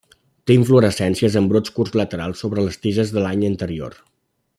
Té 0.45 0.53
inflorescències 0.59 1.35
en 1.41 1.49
brots 1.51 1.73
curts 1.75 1.95
laterals 2.01 2.41
sobre 2.45 2.65
les 2.69 2.79
tiges 2.87 3.13
de 3.19 3.27
l'any 3.27 3.45
anterior. 3.51 3.99